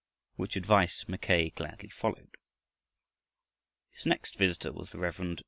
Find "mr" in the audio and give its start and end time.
5.17-5.39